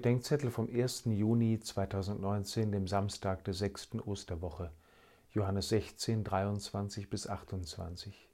[0.00, 1.04] Denkzettel vom 1.
[1.06, 4.70] Juni 2019, dem Samstag der sechsten Osterwoche,
[5.32, 8.28] Johannes 16, 23 bis 28.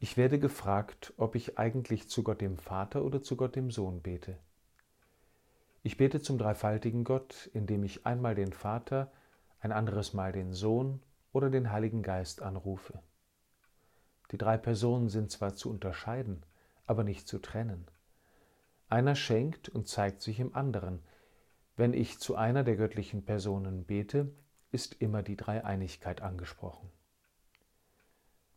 [0.00, 4.02] Ich werde gefragt, ob ich eigentlich zu Gott dem Vater oder zu Gott dem Sohn
[4.02, 4.38] bete.
[5.82, 9.10] Ich bete zum dreifaltigen Gott, indem ich einmal den Vater,
[9.60, 11.00] ein anderes Mal den Sohn
[11.32, 13.00] oder den Heiligen Geist anrufe.
[14.30, 16.42] Die drei Personen sind zwar zu unterscheiden,
[16.86, 17.86] aber nicht zu trennen.
[18.88, 21.02] Einer schenkt und zeigt sich im anderen.
[21.76, 24.32] Wenn ich zu einer der göttlichen Personen bete,
[24.70, 26.90] ist immer die Dreieinigkeit angesprochen.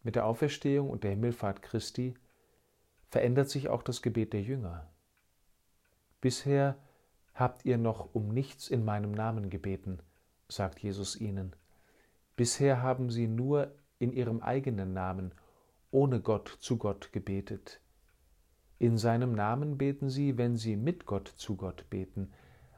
[0.04, 2.16] Mit der Auferstehung und der Himmelfahrt Christi
[3.10, 4.88] verändert sich auch das Gebet der Jünger.
[6.22, 6.78] Bisher
[7.34, 10.00] habt ihr noch um nichts in meinem Namen gebeten,
[10.50, 11.56] sagt Jesus ihnen.
[12.36, 15.34] Bisher haben sie nur in ihrem eigenen Namen,
[15.92, 17.80] ohne Gott zu Gott gebetet.
[18.80, 22.32] In seinem Namen beten sie, wenn sie mit Gott zu Gott beten,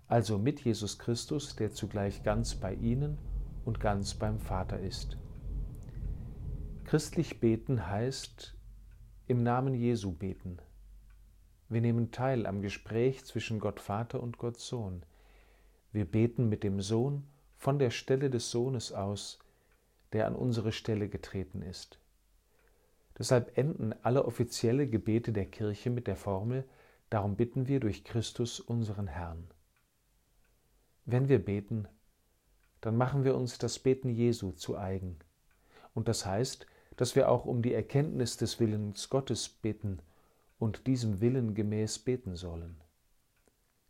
[0.08, 3.18] also mit Jesus Christus, der zugleich ganz bei ihnen
[3.66, 5.18] und ganz beim Vater ist.
[6.86, 8.56] Christlich beten heißt
[9.28, 10.58] im Namen Jesu beten.
[11.68, 15.04] Wir nehmen teil am Gespräch zwischen Gott Vater und Gott Sohn.
[15.92, 19.38] Wir beten mit dem Sohn von der Stelle des Sohnes aus,
[20.14, 22.00] der an unsere Stelle getreten ist.
[23.20, 26.66] Deshalb enden alle offizielle Gebete der Kirche mit der Formel
[27.10, 29.48] Darum bitten wir durch Christus unseren Herrn.
[31.06, 31.88] Wenn wir beten,
[32.82, 35.18] dann machen wir uns das Beten Jesu zu eigen.
[35.96, 40.02] Und das heißt, dass wir auch um die Erkenntnis des Willens Gottes bitten
[40.60, 42.80] und diesem Willen gemäß beten sollen.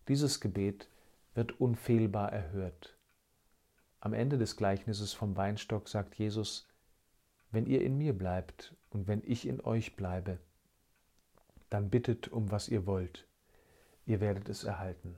[0.08, 0.90] Dieses Gebet
[1.34, 2.98] wird unfehlbar erhört.
[4.00, 6.69] Am Ende des Gleichnisses vom Weinstock sagt Jesus,
[7.52, 10.40] wenn ihr in mir bleibt und wenn ich in euch bleibe,
[11.70, 13.28] dann bittet um was ihr wollt,
[14.06, 15.16] ihr werdet es erhalten.